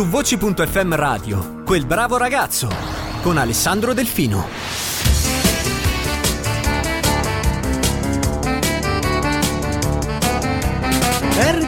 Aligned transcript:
su 0.00 0.06
voci.fm 0.06 0.94
radio, 0.94 1.62
quel 1.62 1.84
bravo 1.84 2.16
ragazzo, 2.16 2.70
con 3.20 3.36
Alessandro 3.36 3.92
Delfino. 3.92 4.89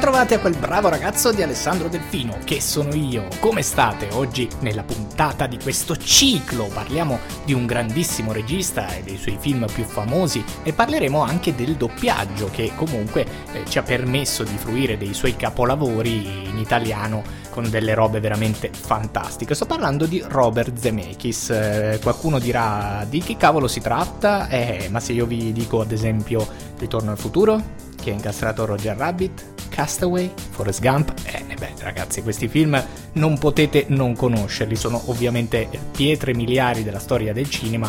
Ritrovati 0.02 0.34
a 0.34 0.40
quel 0.40 0.56
bravo 0.56 0.88
ragazzo 0.88 1.30
di 1.30 1.44
Alessandro 1.44 1.86
Delfino, 1.86 2.38
che 2.42 2.60
sono 2.60 2.92
io. 2.92 3.28
Come 3.38 3.62
state? 3.62 4.08
Oggi 4.10 4.48
nella 4.58 4.82
puntata 4.82 5.46
di 5.46 5.56
questo 5.62 5.96
ciclo 5.96 6.64
parliamo 6.64 7.20
di 7.44 7.52
un 7.52 7.66
grandissimo 7.66 8.32
regista 8.32 8.92
e 8.96 9.04
dei 9.04 9.16
suoi 9.16 9.36
film 9.38 9.64
più 9.72 9.84
famosi 9.84 10.44
e 10.64 10.72
parleremo 10.72 11.22
anche 11.22 11.54
del 11.54 11.76
doppiaggio 11.76 12.50
che 12.50 12.72
comunque 12.74 13.24
eh, 13.52 13.62
ci 13.68 13.78
ha 13.78 13.84
permesso 13.84 14.42
di 14.42 14.56
fruire 14.56 14.98
dei 14.98 15.14
suoi 15.14 15.36
capolavori 15.36 16.48
in 16.48 16.58
italiano 16.58 17.22
con 17.50 17.70
delle 17.70 17.94
robe 17.94 18.18
veramente 18.18 18.70
fantastiche. 18.72 19.54
Sto 19.54 19.66
parlando 19.66 20.06
di 20.06 20.20
Robert 20.26 20.76
Zemeckis. 20.76 21.50
Eh, 21.50 22.00
qualcuno 22.02 22.40
dirà 22.40 23.06
di 23.08 23.20
che 23.20 23.36
cavolo 23.36 23.68
si 23.68 23.80
tratta? 23.80 24.48
Eh, 24.48 24.88
ma 24.90 24.98
se 24.98 25.12
io 25.12 25.26
vi 25.26 25.52
dico 25.52 25.80
ad 25.80 25.92
esempio 25.92 26.71
Ritorno 26.82 27.12
al 27.12 27.18
futuro, 27.18 27.62
che 27.94 28.10
ha 28.10 28.12
incastrato 28.12 28.64
Roger 28.64 28.96
Rabbit, 28.96 29.68
Castaway, 29.68 30.28
Forrest 30.50 30.80
Gump. 30.80 31.14
Eh, 31.22 31.44
beh, 31.56 31.74
ragazzi, 31.78 32.22
questi 32.22 32.48
film 32.48 32.84
non 33.12 33.38
potete 33.38 33.84
non 33.90 34.16
conoscerli, 34.16 34.74
sono 34.74 35.00
ovviamente 35.06 35.68
pietre 35.92 36.34
miliari 36.34 36.82
della 36.82 36.98
storia 36.98 37.32
del 37.32 37.48
cinema 37.48 37.88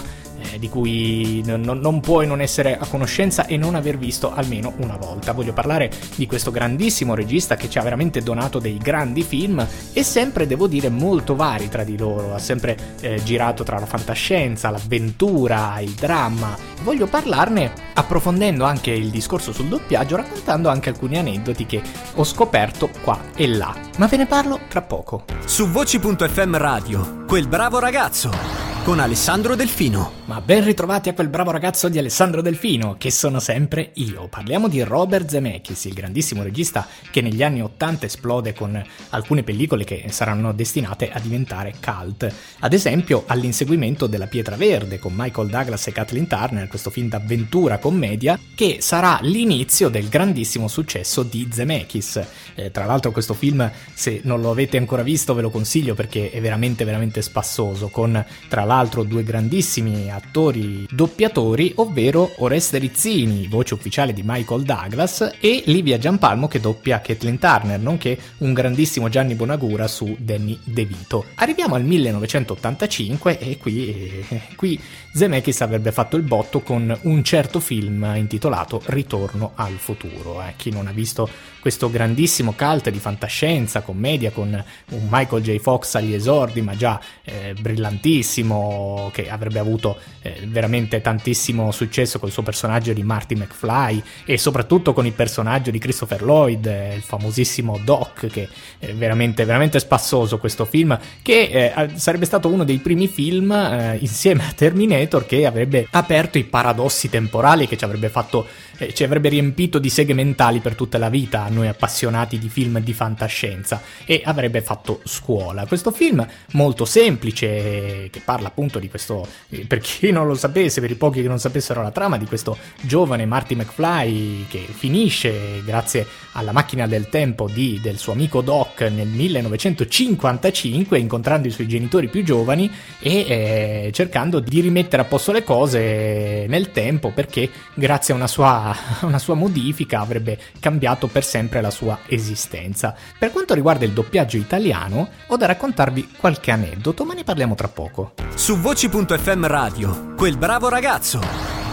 eh, 0.51 0.59
di 0.59 0.69
cui 0.69 1.41
non, 1.45 1.61
non, 1.61 1.99
puoi 1.99 2.27
non 2.27 2.41
essere 2.41 2.77
a 2.77 2.85
conoscenza 2.85 3.45
e 3.45 3.57
non 3.57 3.75
aver 3.75 3.97
visto 3.97 4.33
almeno 4.33 4.73
una 4.77 4.97
volta. 4.97 5.31
Voglio 5.33 5.53
parlare 5.53 5.91
di 6.15 6.25
questo 6.25 6.51
grandissimo 6.51 7.15
regista 7.15 7.55
che 7.55 7.69
ci 7.69 7.77
ha 7.77 7.81
veramente 7.81 8.21
donato 8.21 8.59
dei 8.59 8.77
grandi 8.77 9.23
film 9.23 9.65
e 9.93 10.03
sempre, 10.03 10.47
devo 10.47 10.67
dire, 10.67 10.89
molto 10.89 11.35
vari 11.35 11.69
tra 11.69 11.83
di 11.83 11.97
loro. 11.97 12.33
Ha 12.33 12.39
sempre 12.39 12.77
eh, 13.01 13.21
girato 13.23 13.63
tra 13.63 13.79
la 13.79 13.85
fantascienza, 13.85 14.69
l'avventura, 14.69 15.79
il 15.79 15.91
dramma. 15.91 16.55
Voglio 16.83 17.07
parlarne 17.07 17.71
approfondendo 17.93 18.65
anche 18.65 18.91
il 18.91 19.09
discorso 19.09 19.53
sul 19.53 19.67
doppiaggio, 19.67 20.15
raccontando 20.15 20.69
anche 20.69 20.89
alcuni 20.89 21.17
aneddoti 21.17 21.65
che 21.65 21.81
ho 22.15 22.23
scoperto 22.23 22.89
qua 23.01 23.19
e 23.35 23.47
là. 23.47 23.73
Ma 23.97 24.07
ve 24.07 24.17
ne 24.17 24.25
parlo 24.25 24.59
tra 24.67 24.81
poco. 24.81 25.25
Su 25.45 25.67
voci.fm 25.67 26.57
radio, 26.57 27.23
quel 27.25 27.47
bravo 27.47 27.79
ragazzo 27.79 28.72
con 28.83 28.99
Alessandro 28.99 29.55
Delfino. 29.55 30.21
Ma 30.25 30.41
ben 30.41 30.63
ritrovati 30.63 31.07
a 31.07 31.13
quel 31.13 31.29
bravo 31.29 31.51
ragazzo 31.51 31.87
di 31.87 31.97
Alessandro 31.97 32.41
Delfino, 32.41 32.95
che 32.97 33.11
sono 33.11 33.39
sempre 33.39 33.91
io. 33.95 34.27
Parliamo 34.27 34.67
di 34.67 34.81
Robert 34.81 35.29
Zemeckis, 35.29 35.85
il 35.85 35.93
grandissimo 35.93 36.43
regista 36.43 36.85
che 37.09 37.21
negli 37.21 37.43
anni 37.43 37.61
Ottanta 37.61 38.05
esplode 38.05 38.53
con 38.53 38.81
alcune 39.09 39.43
pellicole 39.43 39.85
che 39.85 40.05
saranno 40.09 40.51
destinate 40.51 41.11
a 41.11 41.19
diventare 41.19 41.75
cult. 41.81 42.33
Ad 42.59 42.73
esempio, 42.73 43.23
all'inseguimento 43.27 44.05
della 44.05 44.27
Pietra 44.27 44.57
Verde 44.57 44.99
con 44.99 45.13
Michael 45.15 45.49
Douglas 45.49 45.87
e 45.87 45.91
Kathleen 45.93 46.27
Turner, 46.27 46.67
questo 46.67 46.89
film 46.89 47.07
d'avventura 47.07 47.77
commedia, 47.77 48.37
che 48.53 48.77
sarà 48.81 49.19
l'inizio 49.21 49.87
del 49.87 50.09
grandissimo 50.09 50.67
successo 50.67 51.23
di 51.23 51.47
Zemeckis. 51.49 52.21
Eh, 52.55 52.71
tra 52.71 52.85
l'altro 52.85 53.11
questo 53.11 53.33
film, 53.33 53.69
se 53.93 54.19
non 54.23 54.41
lo 54.41 54.51
avete 54.51 54.77
ancora 54.77 55.03
visto, 55.03 55.33
ve 55.33 55.41
lo 55.41 55.49
consiglio 55.49 55.93
perché 55.93 56.31
è 56.31 56.41
veramente 56.41 56.83
veramente 56.83 57.21
spassoso, 57.21 57.87
con 57.87 58.25
tra 58.49 58.63
l'altro 58.63 58.71
l'altro 58.73 59.03
due 59.03 59.23
grandissimi 59.23 60.09
attori 60.09 60.87
doppiatori, 60.89 61.73
ovvero 61.75 62.31
Oreste 62.37 62.79
Rizzini, 62.79 63.47
voce 63.47 63.75
ufficiale 63.75 64.13
di 64.13 64.23
Michael 64.25 64.63
Douglas, 64.63 65.35
e 65.39 65.61
Livia 65.67 65.99
Giampalmo 65.99 66.47
che 66.47 66.59
doppia 66.59 66.99
Kathleen 66.99 67.37
Turner, 67.37 67.79
nonché 67.79 68.17
un 68.39 68.51
grandissimo 68.51 69.09
Gianni 69.09 69.35
Bonagura 69.35 69.87
su 69.87 70.15
Danny 70.19 70.57
DeVito. 70.63 71.25
Arriviamo 71.35 71.75
al 71.75 71.83
1985 71.83 73.37
e 73.37 73.57
qui, 73.59 74.23
eh, 74.27 74.41
qui 74.55 74.79
Zemeckis 75.13 75.61
avrebbe 75.61 75.91
fatto 75.91 76.17
il 76.17 76.23
botto 76.23 76.61
con 76.61 76.97
un 77.03 77.23
certo 77.23 77.59
film 77.59 78.11
intitolato 78.15 78.81
Ritorno 78.85 79.51
al 79.53 79.73
futuro. 79.73 80.41
Eh. 80.41 80.53
Chi 80.55 80.71
non 80.71 80.87
ha 80.87 80.91
visto 80.91 81.29
questo 81.59 81.89
grandissimo 81.89 82.53
cult 82.57 82.89
di 82.89 82.97
fantascienza, 82.97 83.81
commedia 83.81 84.31
con 84.31 84.47
un 84.89 85.07
Michael 85.09 85.43
J. 85.43 85.59
Fox 85.59 85.93
agli 85.95 86.13
esordi, 86.13 86.61
ma 86.61 86.75
già 86.75 86.99
eh, 87.23 87.53
brillantissimo, 87.57 88.62
che 89.11 89.29
avrebbe 89.29 89.59
avuto 89.59 89.97
eh, 90.21 90.41
veramente 90.45 91.01
tantissimo 91.01 91.71
successo 91.71 92.19
col 92.19 92.31
suo 92.31 92.43
personaggio 92.43 92.93
di 92.93 93.03
Marty 93.03 93.35
McFly 93.35 94.01
e 94.25 94.37
soprattutto 94.37 94.93
con 94.93 95.05
il 95.05 95.13
personaggio 95.13 95.71
di 95.71 95.79
Christopher 95.79 96.21
Lloyd, 96.21 96.65
eh, 96.65 96.95
il 96.95 97.01
famosissimo 97.01 97.79
Doc, 97.83 98.27
che 98.27 98.47
è 98.79 98.93
veramente, 98.93 99.45
veramente 99.45 99.79
spassoso 99.79 100.37
questo 100.37 100.65
film, 100.65 100.97
che 101.21 101.73
eh, 101.75 101.89
sarebbe 101.95 102.25
stato 102.25 102.47
uno 102.47 102.63
dei 102.63 102.77
primi 102.77 103.07
film 103.07 103.51
eh, 103.51 103.97
insieme 103.99 104.47
a 104.47 104.51
Terminator 104.53 105.25
che 105.25 105.45
avrebbe 105.45 105.87
aperto 105.91 106.37
i 106.37 106.43
paradossi 106.43 107.09
temporali 107.09 107.67
che 107.67 107.77
ci 107.77 107.83
avrebbe 107.83 108.09
fatto 108.09 108.47
eh, 108.83 108.93
ci 108.93 109.03
avrebbe 109.03 109.29
riempito 109.29 109.79
di 109.79 109.89
seghe 109.89 110.13
mentali 110.13 110.59
per 110.59 110.75
tutta 110.75 110.97
la 110.97 111.09
vita 111.09 111.43
a 111.43 111.49
noi 111.49 111.67
appassionati 111.67 112.37
di 112.37 112.49
film 112.49 112.79
di 112.79 112.93
fantascienza 112.93 113.81
e 114.05 114.21
avrebbe 114.23 114.61
fatto 114.61 115.01
scuola. 115.03 115.65
Questo 115.65 115.91
film 115.91 116.25
molto 116.51 116.85
semplice 116.85 118.09
che 118.09 118.21
parla 118.23 118.47
appunto 118.47 118.79
di 118.79 118.89
questo, 118.89 119.27
eh, 119.49 119.65
per 119.65 119.79
chi 119.79 120.11
non 120.11 120.27
lo 120.27 120.35
sapesse, 120.35 120.81
per 120.81 120.91
i 120.91 120.95
pochi 120.95 121.21
che 121.21 121.27
non 121.27 121.39
sapessero 121.39 121.81
la 121.81 121.91
trama, 121.91 122.17
di 122.17 122.25
questo 122.25 122.57
giovane 122.81 123.25
Marty 123.25 123.55
McFly 123.55 124.45
che 124.47 124.65
finisce 124.69 125.61
grazie 125.63 126.05
alla 126.33 126.51
macchina 126.51 126.87
del 126.87 127.09
tempo 127.09 127.47
di, 127.51 127.79
del 127.81 127.97
suo 127.97 128.13
amico 128.13 128.41
Doc 128.41 128.81
nel 128.81 129.07
1955 129.07 130.97
incontrando 130.97 131.47
i 131.47 131.51
suoi 131.51 131.67
genitori 131.67 132.07
più 132.07 132.23
giovani 132.23 132.71
e 132.99 133.25
eh, 133.27 133.91
cercando 133.93 134.39
di 134.39 134.59
rimettere 134.61 135.01
a 135.01 135.05
posto 135.05 135.31
le 135.31 135.43
cose 135.43 136.45
nel 136.47 136.71
tempo 136.71 137.11
perché 137.11 137.49
grazie 137.73 138.13
a 138.13 138.17
una 138.17 138.27
sua 138.27 138.72
una 139.01 139.19
sua 139.19 139.35
modifica 139.35 139.99
avrebbe 139.99 140.39
cambiato 140.59 141.07
per 141.07 141.23
sempre 141.23 141.61
la 141.61 141.71
sua 141.71 141.99
esistenza. 142.07 142.95
Per 143.17 143.31
quanto 143.31 143.53
riguarda 143.53 143.85
il 143.85 143.91
doppiaggio 143.91 144.37
italiano, 144.37 145.09
ho 145.27 145.37
da 145.37 145.45
raccontarvi 145.45 146.15
qualche 146.17 146.51
aneddoto, 146.51 147.05
ma 147.05 147.13
ne 147.13 147.23
parliamo 147.23 147.55
tra 147.55 147.67
poco. 147.67 148.13
Su 148.35 148.57
voci.fm 148.57 149.47
radio, 149.47 150.13
quel 150.15 150.37
bravo 150.37 150.69
ragazzo, 150.69 151.21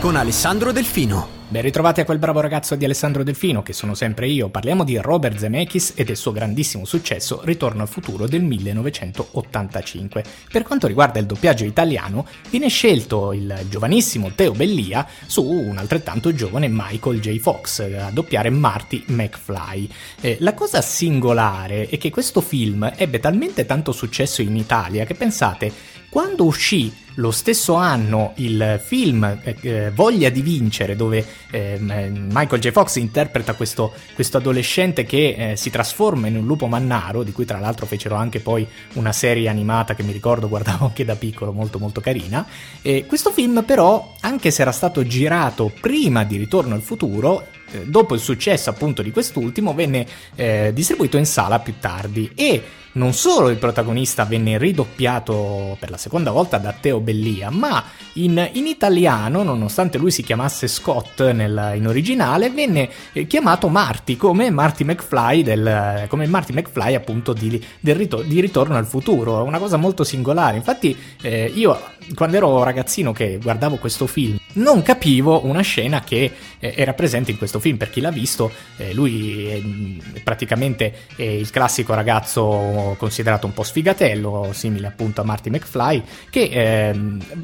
con 0.01 0.17
Alessandro 0.17 0.73
Delfino. 0.73 1.40
Ben 1.51 1.63
ritrovati 1.63 2.01
a 2.01 2.05
quel 2.05 2.21
bravo 2.21 2.39
ragazzo 2.39 2.77
di 2.77 2.85
Alessandro 2.85 3.25
Delfino, 3.25 3.61
che 3.61 3.73
sono 3.73 3.95
sempre 3.97 4.29
io. 4.29 4.51
Parliamo 4.51 4.85
di 4.85 4.97
Robert 4.99 5.37
Zemeckis 5.37 5.95
e 5.97 6.05
del 6.05 6.17
suo 6.17 6.31
grandissimo 6.31 6.85
successo 6.85 7.41
Ritorno 7.43 7.83
al 7.83 7.89
futuro 7.89 8.29
del 8.29 8.45
1985. 8.45 10.25
Per 10.53 10.63
quanto 10.63 10.87
riguarda 10.87 11.19
il 11.19 11.27
doppiaggio 11.27 11.65
italiano, 11.65 12.25
viene 12.51 12.69
scelto 12.69 13.33
il 13.33 13.67
giovanissimo 13.69 14.31
Teo 14.33 14.53
Bellia 14.53 15.05
su 15.27 15.43
un 15.43 15.77
altrettanto 15.77 16.33
giovane 16.33 16.69
Michael 16.71 17.19
J. 17.19 17.37
Fox 17.41 17.81
a 17.81 18.11
doppiare 18.13 18.51
Marty 18.51 19.03
McFly. 19.09 19.91
Eh, 20.21 20.37
la 20.39 20.55
cosa 20.55 20.81
singolare 20.81 21.89
è 21.89 21.99
che 21.99 22.11
questo 22.11 22.41
film 22.41 22.93
ebbe 22.95 23.19
talmente 23.19 23.67
tanto 23.67 23.91
successo 23.91 24.41
in 24.41 24.55
Italia 24.55 25.05
che 25.05 25.15
pensate, 25.15 25.73
quando 26.11 26.45
uscì 26.45 26.93
lo 27.15 27.31
stesso 27.31 27.75
anno 27.75 28.33
il 28.37 28.81
film 28.83 29.25
eh, 29.43 29.57
eh, 29.61 29.91
Voglia 29.91 30.29
di 30.29 30.43
vincere, 30.43 30.97
dove 30.97 31.25
eh, 31.51 31.79
Michael 31.81 32.61
J. 32.61 32.71
Fox 32.71 32.97
interpreta 32.97 33.55
questo, 33.55 33.93
questo 34.15 34.39
adolescente 34.39 35.05
che 35.05 35.53
eh, 35.53 35.57
si 35.57 35.71
trasforma 35.71 36.27
in 36.27 36.37
un 36.37 36.47
lupo 36.47 36.67
mannaro, 36.67 37.23
di 37.23 37.33
cui 37.33 37.45
tra 37.45 37.59
l'altro 37.59 37.87
fecero 37.87 38.15
anche 38.15 38.41
poi 38.41 38.67
una 38.95 39.13
serie 39.13 39.49
animata 39.49 39.95
che 39.95 40.03
mi 40.03 40.13
ricordo 40.13 40.49
guardavo 40.49 40.87
anche 40.87 41.05
da 41.05 41.17
piccolo, 41.17 41.53
molto 41.53 41.79
molto 41.79 42.01
carina. 42.01 42.47
E 42.83 43.05
questo 43.07 43.31
film 43.31 43.65
però, 43.65 44.15
anche 44.21 44.51
se 44.51 44.63
era 44.63 44.73
stato 44.73 45.05
girato 45.07 45.73
prima 45.81 46.25
di 46.25 46.37
Ritorno 46.37 46.75
al 46.75 46.83
futuro, 46.83 47.47
eh, 47.73 47.85
dopo 47.85 48.15
il 48.15 48.21
successo 48.21 48.71
appunto 48.71 49.03
di 49.03 49.11
quest'ultimo, 49.11 49.75
venne 49.75 50.07
eh, 50.35 50.71
distribuito 50.73 51.17
in 51.17 51.27
sala 51.27 51.59
più 51.59 51.75
tardi 51.79 52.31
e 52.35 52.63
non 52.93 53.13
solo 53.13 53.51
il 53.51 53.57
protagonista 53.57 54.25
venne 54.25 54.59
ridoppiato 54.59 55.77
per 55.79 55.91
la 55.91 55.97
seconda 55.97 56.33
volta 56.33 56.59
da 56.59 56.73
Teo 56.73 57.00
Bellia, 57.01 57.51
ma 57.51 57.83
in, 58.15 58.51
in 58.53 58.67
italiano, 58.67 59.43
nonostante 59.43 59.99
lui 59.99 60.11
si 60.11 60.23
chiamasse 60.23 60.67
Scott 60.69 61.23
nel, 61.31 61.73
in 61.77 61.87
originale, 61.87 62.51
venne 62.51 62.89
eh, 63.13 63.27
chiamato 63.27 63.69
Marty 63.69 64.17
come 64.17 64.51
Marty 64.51 64.85
McFly, 64.85 65.43
del, 65.43 66.07
come 66.09 66.27
Marty 66.27 66.53
McFly 66.53 66.95
appunto 66.95 67.33
di, 67.33 67.63
ritor- 67.81 68.25
di, 68.25 68.41
Ritorno 68.41 68.77
al 68.77 68.87
futuro. 68.87 69.43
Una 69.43 69.59
cosa 69.59 69.77
molto 69.77 70.03
singolare. 70.03 70.57
Infatti, 70.57 70.97
eh, 71.23 71.51
io 71.55 71.79
quando 72.15 72.37
ero 72.37 72.63
ragazzino 72.63 73.13
che 73.13 73.39
guardavo 73.41 73.77
questo 73.77 74.07
film, 74.07 74.39
non 74.55 74.83
capivo 74.83 75.45
una 75.47 75.61
scena 75.61 76.03
che 76.03 76.33
eh, 76.59 76.75
era 76.77 76.95
presente 76.95 77.31
in 77.31 77.39
questo 77.39 77.61
film. 77.61 77.77
Per 77.77 77.91
chi 77.91 78.01
l'ha 78.01 78.11
visto, 78.11 78.51
eh, 78.77 78.93
lui 78.93 79.47
è, 79.47 79.61
mm, 79.61 79.99
praticamente 80.25 80.95
è 81.15 81.23
il 81.23 81.51
classico 81.51 81.95
ragazzo 81.95 82.97
considerato 82.99 83.47
un 83.47 83.53
po' 83.53 83.63
sfigatello, 83.63 84.51
simile 84.53 84.89
appunto 84.89 85.21
a 85.21 85.25
Marty 85.25 85.51
McFly, 85.51 86.03
che 86.31 86.43
eh, 86.43 86.99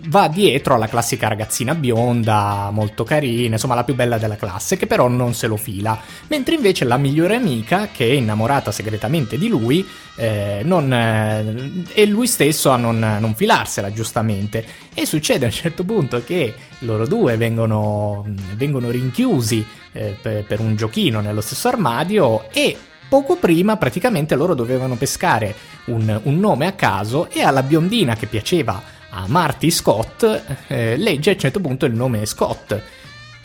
va 0.09 0.29
dietro 0.29 0.56
alla 0.75 0.89
classica 0.89 1.29
ragazzina 1.29 1.75
bionda, 1.75 2.71
molto 2.73 3.05
carina, 3.05 3.55
insomma 3.55 3.75
la 3.75 3.85
più 3.85 3.95
bella 3.95 4.19
della 4.19 4.37
classe, 4.37 4.77
che 4.77 4.87
però 4.87 5.09
non 5.09 5.35
se 5.35 5.47
lo 5.47 5.57
fila, 5.57 5.99
mentre 6.29 6.55
invece 6.55 6.85
la 6.85 6.97
migliore 6.97 7.35
amica, 7.35 7.89
che 7.93 8.09
è 8.09 8.13
innamorata 8.13 8.71
segretamente 8.73 9.39
di 9.39 9.49
lui, 9.49 9.87
eh, 10.17 10.63
non, 10.65 10.93
eh, 10.93 11.85
è 11.93 12.05
lui 12.07 12.27
stesso 12.27 12.71
a 12.71 12.77
non, 12.77 12.99
non 12.99 13.35
filarsela 13.35 13.93
giustamente. 13.93 14.65
E 14.95 15.07
succede 15.07 15.45
a 15.45 15.49
un 15.49 15.55
certo 15.55 15.85
punto 15.85 16.23
che 16.25 16.55
loro 16.81 17.07
due 17.07 17.37
vengono, 17.37 18.25
vengono 18.55 18.91
rinchiusi 18.91 19.65
eh, 19.93 20.17
per, 20.21 20.45
per 20.45 20.61
un 20.61 20.77
giochino 20.77 21.21
nello 21.21 21.41
stesso 21.41 21.69
armadio 21.69 22.51
e 22.53 22.77
Poco 23.09 23.37
prima 23.37 23.77
praticamente 23.77 24.35
loro 24.35 24.55
dovevano 24.55 24.97
pescare 24.97 25.55
un, 25.87 26.21
un, 26.25 26.41
nome 26.41 26.67
a 26.67 26.73
caso 26.73 27.31
e 27.31 27.41
alla 27.41 27.63
biondina 27.63 28.17
che 28.17 28.27
piaceva 28.27 28.83
a 29.17 29.25
Marty 29.29 29.71
Scott 29.71 30.43
eh, 30.67 30.97
legge 30.99 31.31
a 31.31 31.33
un 31.33 31.39
certo 31.39 31.61
punto 31.61 31.87
il 31.87 31.95
nome 31.95 32.27
Scott 32.27 32.79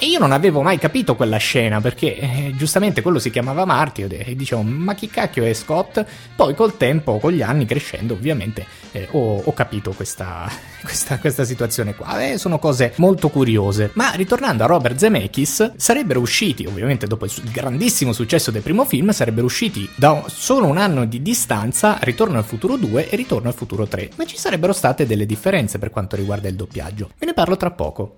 e 0.03 0.07
io 0.07 0.17
non 0.17 0.31
avevo 0.31 0.63
mai 0.63 0.79
capito 0.79 1.15
quella 1.15 1.37
scena 1.37 1.79
perché 1.79 2.17
eh, 2.17 2.53
giustamente 2.55 3.03
quello 3.03 3.19
si 3.19 3.29
chiamava 3.29 3.65
Marty 3.65 4.07
e 4.07 4.35
dicevo 4.35 4.63
ma 4.63 4.95
chi 4.95 5.07
cacchio 5.07 5.43
è 5.43 5.53
Scott? 5.53 6.03
Poi 6.35 6.55
col 6.55 6.75
tempo, 6.75 7.19
con 7.19 7.31
gli 7.31 7.43
anni 7.43 7.65
crescendo 7.65 8.15
ovviamente 8.15 8.65
eh, 8.93 9.07
ho, 9.11 9.43
ho, 9.43 9.53
capito 9.53 9.91
questa, 9.91 10.49
questa, 10.81 11.19
questa, 11.19 11.43
situazione 11.43 11.93
qua 11.93 12.19
e 12.19 12.39
sono 12.39 12.57
cose 12.57 12.93
molto 12.95 13.29
curiose. 13.29 13.91
Ma 13.93 14.09
ritornando 14.13 14.63
a 14.63 14.65
Robert 14.65 14.95
Zemeckis, 14.95 15.73
sarebbero 15.75 16.19
usciti 16.19 16.65
ovviamente 16.65 17.05
dopo 17.05 17.25
il, 17.25 17.31
il 17.35 17.51
grandissimo 17.51 18.11
successo 18.11 18.49
del 18.49 18.63
primo 18.63 18.85
film, 18.85 19.11
sarebbero 19.11 19.45
usciti 19.45 19.87
da 19.95 20.23
solo 20.25 20.65
un 20.65 20.77
anno 20.77 21.05
di 21.05 21.21
distanza 21.21 21.99
Ritorno 22.01 22.39
al 22.39 22.43
futuro 22.43 22.75
2 22.75 23.07
e 23.07 23.15
Ritorno 23.15 23.49
al 23.49 23.53
futuro 23.53 23.85
3, 23.85 24.09
ma 24.15 24.25
ci 24.25 24.37
sarebbero 24.37 24.73
state 24.73 25.05
delle 25.05 25.27
differenze 25.27 25.77
per 25.77 25.91
quanto 25.91 26.15
riguarda 26.15 26.47
il 26.47 26.55
doppiaggio. 26.55 27.11
Ve 27.19 27.27
ne 27.27 27.33
parlo 27.33 27.55
tra 27.55 27.69
poco. 27.69 28.17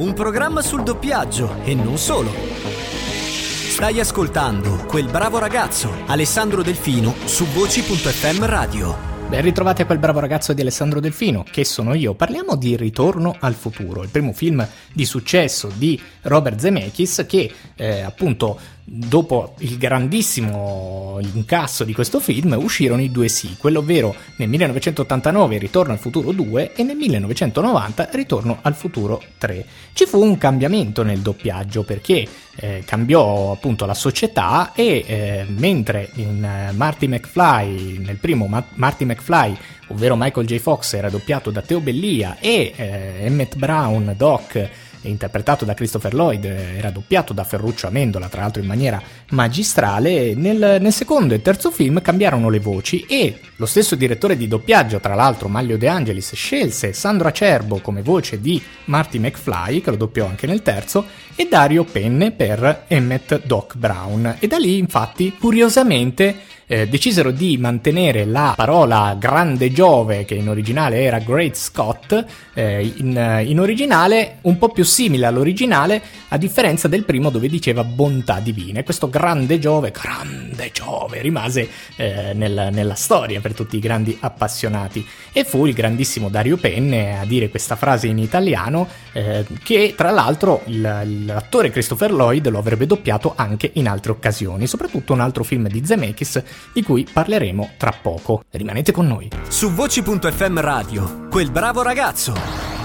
Un 0.00 0.14
programma 0.14 0.62
sul 0.62 0.82
doppiaggio 0.82 1.62
e 1.62 1.74
non 1.74 1.98
solo. 1.98 2.30
Stai 2.32 4.00
ascoltando 4.00 4.86
Quel 4.86 5.10
bravo 5.10 5.38
ragazzo, 5.38 5.92
Alessandro 6.06 6.62
Delfino, 6.62 7.14
su 7.26 7.44
voci.fm 7.44 8.46
radio. 8.46 8.96
Ben 9.28 9.42
ritrovati 9.42 9.82
a 9.82 9.86
quel 9.86 9.98
bravo 9.98 10.18
ragazzo 10.18 10.54
di 10.54 10.62
Alessandro 10.62 11.00
Delfino, 11.00 11.44
che 11.44 11.66
sono 11.66 11.92
io. 11.92 12.14
Parliamo 12.14 12.56
di 12.56 12.76
Ritorno 12.76 13.36
al 13.40 13.52
futuro, 13.52 14.02
il 14.02 14.08
primo 14.08 14.32
film 14.32 14.66
di 14.90 15.04
successo 15.04 15.70
di 15.74 16.00
Robert 16.22 16.58
Zemeckis 16.58 17.26
che 17.28 17.52
eh, 17.76 18.00
appunto 18.00 18.58
dopo 18.92 19.54
il 19.58 19.78
grandissimo 19.78 21.18
incasso 21.20 21.84
di 21.84 21.92
questo 21.92 22.18
film 22.18 22.58
uscirono 22.60 23.00
i 23.00 23.12
due 23.12 23.28
sequel, 23.28 23.76
ovvero 23.76 24.12
nel 24.36 24.48
1989 24.48 25.58
Ritorno 25.58 25.92
al 25.92 26.00
futuro 26.00 26.32
2 26.32 26.72
e 26.74 26.82
nel 26.82 26.96
1990 26.96 28.08
Ritorno 28.10 28.58
al 28.62 28.74
futuro 28.74 29.22
3. 29.38 29.64
Ci 29.92 30.06
fu 30.06 30.20
un 30.20 30.36
cambiamento 30.38 31.04
nel 31.04 31.20
doppiaggio 31.20 31.84
perché 31.84 32.26
eh, 32.56 32.82
cambiò 32.84 33.52
appunto 33.52 33.86
la 33.86 33.94
società 33.94 34.72
e 34.74 35.04
eh, 35.06 35.46
mentre 35.46 36.10
in 36.14 36.68
uh, 36.70 36.74
Marty 36.74 37.06
McFly, 37.06 37.98
nel 37.98 38.16
primo 38.16 38.46
Ma- 38.48 38.66
Marty 38.74 39.04
McFly, 39.04 39.56
ovvero 39.88 40.16
Michael 40.16 40.46
J. 40.46 40.58
Fox 40.58 40.94
era 40.94 41.08
doppiato 41.08 41.50
da 41.50 41.62
Teo 41.62 41.78
Bellia 41.78 42.38
e 42.40 42.72
eh, 42.74 43.14
Emmett 43.20 43.54
Brown, 43.54 44.14
Doc, 44.16 44.68
interpretato 45.02 45.64
da 45.64 45.74
Christopher 45.74 46.14
Lloyd, 46.14 46.44
era 46.44 46.90
doppiato 46.90 47.32
da 47.32 47.44
Ferruccio 47.44 47.86
Amendola, 47.86 48.28
tra 48.28 48.42
l'altro 48.42 48.60
in 48.60 48.68
maniera 48.68 49.00
magistrale. 49.30 50.34
Nel, 50.34 50.78
nel, 50.80 50.92
secondo 50.92 51.34
e 51.34 51.42
terzo 51.42 51.70
film 51.70 52.00
cambiarono 52.02 52.48
le 52.48 52.60
voci 52.60 53.04
e 53.08 53.38
lo 53.56 53.66
stesso 53.66 53.94
direttore 53.94 54.36
di 54.36 54.48
doppiaggio, 54.48 55.00
tra 55.00 55.14
l'altro 55.14 55.48
Maglio 55.48 55.76
De 55.76 55.88
Angelis, 55.88 56.34
scelse 56.34 56.92
Sandro 56.92 57.28
Acerbo 57.28 57.80
come 57.80 58.02
voce 58.02 58.40
di 58.40 58.60
Marty 58.86 59.18
McFly, 59.18 59.80
che 59.80 59.90
lo 59.90 59.96
doppiò 59.96 60.26
anche 60.26 60.46
nel 60.46 60.62
terzo, 60.62 61.06
e 61.34 61.46
Dario 61.48 61.84
Penne 61.84 62.32
per 62.32 62.84
Emmett 62.88 63.42
Doc 63.44 63.76
Brown. 63.76 64.36
E 64.38 64.46
da 64.46 64.58
lì, 64.58 64.78
infatti, 64.78 65.34
curiosamente, 65.38 66.58
eh, 66.70 66.86
decisero 66.86 67.32
di 67.32 67.56
mantenere 67.58 68.24
la 68.24 68.52
parola 68.56 69.16
grande 69.18 69.72
Giove, 69.72 70.24
che 70.24 70.34
in 70.34 70.48
originale 70.48 71.02
era 71.02 71.18
Great 71.18 71.56
Scott, 71.56 72.24
eh, 72.54 72.92
in, 72.98 73.42
in, 73.44 73.58
originale 73.58 74.36
un 74.42 74.56
po' 74.56 74.68
più 74.68 74.84
simile 74.84 75.26
all'originale, 75.26 76.00
a 76.28 76.36
differenza 76.36 76.86
del 76.86 77.04
primo 77.04 77.30
dove 77.30 77.48
diceva 77.48 77.82
bontà 77.82 78.38
divine. 78.38 78.84
Questo 78.84 79.10
grande 79.10 79.58
Giove, 79.58 79.90
grande 79.90 80.70
Giove, 80.72 81.20
rimase 81.20 81.68
eh, 81.96 82.34
nel, 82.34 82.68
nella 82.70 82.94
storia 82.94 83.40
per 83.40 83.52
tutti 83.52 83.76
i 83.76 83.80
grandi 83.80 84.16
appassionati. 84.20 85.04
E 85.32 85.42
fu 85.42 85.66
il 85.66 85.74
grandissimo 85.74 86.28
Dario 86.28 86.56
Penne 86.56 87.18
a 87.18 87.24
dire 87.24 87.48
questa 87.48 87.74
frase 87.74 88.06
in 88.06 88.18
italiano, 88.18 88.86
eh, 89.10 89.44
che 89.64 89.94
tra 89.96 90.12
l'altro 90.12 90.62
il, 90.66 91.24
l'attore 91.24 91.70
Christopher 91.70 92.12
Lloyd 92.12 92.48
lo 92.48 92.58
avrebbe 92.58 92.86
doppiato 92.86 93.32
anche 93.34 93.72
in 93.74 93.88
altre 93.88 94.12
occasioni, 94.12 94.68
soprattutto 94.68 95.12
un 95.12 95.20
altro 95.20 95.42
film 95.42 95.66
di 95.66 95.84
Zemeckis 95.84 96.40
di 96.72 96.82
cui 96.82 97.06
parleremo 97.10 97.70
tra 97.76 97.92
poco. 97.92 98.44
Rimanete 98.50 98.92
con 98.92 99.06
noi. 99.06 99.28
Su 99.48 99.70
voci.fm 99.70 100.60
radio, 100.60 101.28
quel 101.28 101.50
bravo 101.50 101.82
ragazzo, 101.82 102.34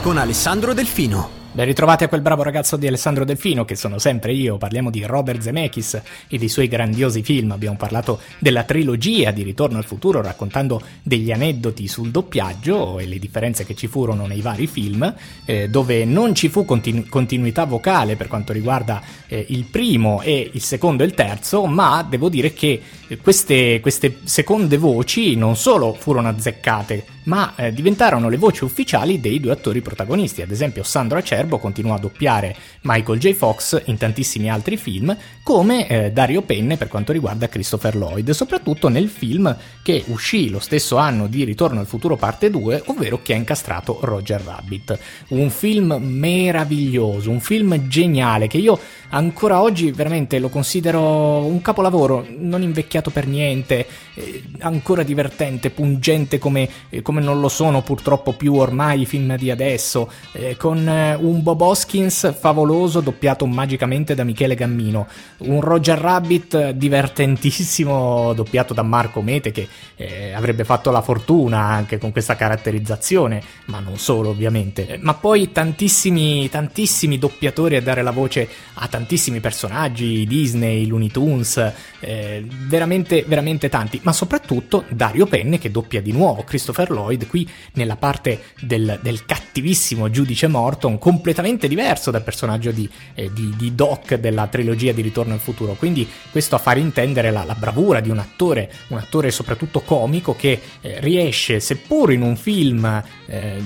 con 0.01 0.18
Alessandro 0.18 0.74
Delfino. 0.74 1.36
Ben 1.56 1.68
ritrovati 1.68 2.04
a 2.04 2.10
quel 2.10 2.19
bravo 2.19 2.44
ragazzo 2.44 2.75
di 2.75 2.86
Alessandro 2.86 3.24
Delfino, 3.24 3.63
che 3.63 3.77
sono 3.77 3.98
sempre 3.98 4.33
io. 4.33 4.57
Parliamo 4.57 4.89
di 4.89 5.06
Robert 5.06 5.39
Zemeckis 5.39 6.01
e 6.27 6.38
dei 6.38 6.50
suoi 6.50 6.68
grandiosi 6.68 7.24
film. 7.24 7.51
Abbiamo 7.51 7.77
parlato 7.77 8.19
della 8.39 8.63
trilogia 8.63 9.31
di 9.31 9.42
Ritorno 9.42 9.78
al 9.78 9.86
futuro, 9.86 10.21
raccontando 10.21 10.81
degli 11.01 11.31
aneddoti 11.31 11.88
sul 11.88 12.12
doppiaggio 12.12 13.00
e 13.00 13.06
le 13.06 13.19
differenze 13.19 13.63
che 13.63 13.74
ci 13.74 13.88
furono 13.88 14.25
nei 14.25 14.42
vari 14.42 14.68
film, 14.68 15.16
eh, 15.45 15.69
dove 15.69 16.04
non 16.04 16.36
ci 16.36 16.50
fu 16.50 16.66
continu- 16.66 17.07
continuità 17.07 17.63
vocale 17.63 18.18
per 18.18 18.28
quanto 18.28 18.51
riguarda 18.51 19.01
eh, 19.28 19.45
il 19.48 19.63
primo 19.63 20.21
e 20.21 20.50
il 20.51 20.62
secondo 20.62 21.04
e 21.04 21.06
il 21.06 21.13
terzo, 21.13 21.66
ma 21.68 22.06
devo 22.06 22.28
dire 22.28 22.51
che 22.51 22.81
queste, 23.22 23.80
queste 23.81 24.19
seconde 24.24 24.78
voci 24.78 25.36
non 25.36 25.56
solo 25.56 25.94
furono 25.94 26.28
azzeccate, 26.28 27.06
ma 27.25 27.54
eh, 27.56 27.72
diventarono 27.72 28.30
le 28.30 28.38
voci 28.38 28.63
ufficiali 28.63 29.19
dei 29.19 29.40
due 29.40 29.52
attori 29.52 29.81
protagonisti. 29.81 30.42
Ad 30.42 30.52
esempio, 30.52 30.84
Sandro 30.84 31.18
Acerbo 31.18 31.60
continuò 31.60 31.96
a 31.96 32.00
doppiare 32.00 32.56
Michael 32.81 33.19
J. 33.19 33.34
Fox 33.34 33.81
in 33.86 33.98
tantissimi 33.98 34.50
altri 34.50 34.78
film, 34.78 35.16
come 35.44 35.88
eh, 35.88 36.12
Dario 36.12 36.42
Penne 36.42 36.78
per 36.78 36.88
quanto 36.88 37.12
riguarda 37.12 37.48
Christopher 37.48 37.96
Lloyd, 37.96 38.31
soprattutto 38.31 38.90
nel 38.90 39.07
film 39.07 39.56
che 39.84 40.04
uscì 40.07 40.50
lo 40.50 40.60
stesso 40.60 40.98
anno 40.98 41.28
di 41.28 41.44
Ritorno 41.44 41.80
al 41.80 41.86
futuro 41.86 42.16
parte 42.16 42.50
2, 42.50 42.84
ovvero 42.88 43.22
che 43.22 43.34
ha 43.34 43.38
incastrato 43.38 44.00
Roger 44.02 44.42
Rabbit. 44.42 44.98
Un 45.30 45.50
film 45.50 45.98
meraviglioso, 46.00 47.30
un 47.30 47.40
film 47.40 47.88
geniale 47.88 48.48
che 48.48 48.57
io 48.57 48.80
ancora 49.10 49.62
oggi 49.62 49.92
veramente 49.92 50.40
lo 50.40 50.50
considero 50.50 51.46
un 51.46 51.62
capolavoro, 51.62 52.25
non 52.38 52.62
invecchiato 52.62 52.94
per 53.01 53.27
niente, 53.27 53.86
eh, 54.13 54.44
ancora 54.59 55.03
divertente, 55.03 55.69
pungente 55.69 56.38
come, 56.38 56.69
eh, 56.89 57.01
come, 57.01 57.21
non 57.21 57.39
lo 57.39 57.50
sono 57.50 57.81
purtroppo 57.81 58.33
più 58.33 58.54
ormai 58.56 59.02
i 59.02 59.06
film 59.06 59.35
di 59.37 59.52
adesso, 59.52 60.11
eh, 60.31 60.56
con 60.57 60.87
eh, 60.87 61.16
un 61.16 61.44
Bob 61.44 61.61
Hoskins 61.61 62.33
favoloso 62.37 63.02
doppiato 63.02 63.45
magicamente 63.45 64.16
da 64.16 64.23
Michele 64.23 64.56
Gammino, 64.56 65.07
un 65.40 65.61
Roger 65.61 65.97
Rabbit 65.97 66.71
divertentissimo 66.71 68.33
doppiato 68.33 68.73
da 68.73 68.83
Marco 68.83 69.21
Mete 69.21 69.52
che 69.52 69.68
eh, 69.95 70.33
avrebbe 70.33 70.64
fatto 70.64 70.92
la 70.92 71.02
fortuna 71.02 71.59
anche 71.59 71.97
con 71.97 72.11
questa 72.11 72.35
caratterizzazione, 72.35 73.42
ma 73.66 73.80
non 73.80 73.97
solo 73.97 74.30
ovviamente, 74.30 74.87
eh, 74.87 74.97
ma 74.97 75.14
poi 75.14 75.52
tantissimi, 75.52 76.49
tantissimi 76.49 77.18
doppiatori 77.18 77.75
a 77.75 77.81
dare 77.81 78.02
la 78.02 78.11
voce 78.11 78.47
a 78.75 78.87
tantissimi 78.87 79.40
personaggi, 79.40 80.25
Disney, 80.25 80.85
Looney 80.85 81.09
Tunes, 81.09 81.73
eh, 81.99 82.45
veramente, 82.85 83.25
veramente 83.27 83.69
tanti, 83.69 83.99
ma 84.04 84.13
soprattutto 84.13 84.85
Dario 84.89 85.25
Penne 85.25 85.57
che 85.57 85.71
doppia 85.71 86.01
di 86.01 86.11
nuovo 86.11 86.44
Christopher 86.44 86.92
Lloyd 86.92 87.27
qui 87.27 87.49
nella 87.73 87.95
parte 87.95 88.42
del, 88.61 88.99
del 89.01 89.25
cattivissimo 89.25 90.09
giudice 90.09 90.47
Morton, 90.47 90.99
completamente 90.99 91.68
diverso 91.68 92.11
dal 92.11 92.23
personaggio 92.23 92.71
di, 92.71 92.87
eh, 93.15 93.31
di, 93.33 93.54
di, 93.57 93.73
Doc 93.73 94.13
della 94.15 94.47
trilogia 94.47 94.92
di 94.92 95.01
Ritorno 95.01 95.33
al 95.33 95.39
futuro, 95.39 95.73
quindi 95.73 96.07
questo 96.31 96.56
a 96.56 96.59
far 96.59 96.77
intendere 96.77 97.31
la, 97.31 97.44
la 97.44 97.56
bravura 97.56 97.99
di 97.99 98.09
un 98.09 98.19
attore, 98.19 98.71
un 98.89 98.97
attore 98.97 99.31
soprattutto 99.31 99.81
comico 99.81 100.35
che 100.35 100.61
eh, 100.81 100.99
riesce, 100.99 101.59
seppur 101.59 102.13
in 102.13 102.21
un 102.21 102.35
film 102.35 103.04
eh, 103.25 103.61